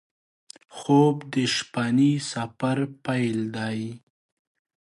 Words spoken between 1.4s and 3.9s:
شپهني سفر پیل دی